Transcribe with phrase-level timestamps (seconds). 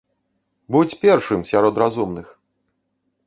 [0.75, 2.27] Будзь першым сярод разумных!